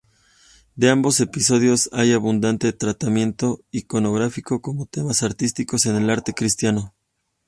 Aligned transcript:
De 0.75 0.89
ambos 0.89 1.19
episodios 1.19 1.87
hay 1.93 2.13
abundante 2.13 2.73
tratamiento 2.73 3.61
iconográfico 3.69 4.59
como 4.59 4.87
temas 4.87 5.21
artísticos 5.21 5.85
en 5.85 5.95
el 5.95 6.09
arte 6.09 6.33
cristiano. 6.33 6.95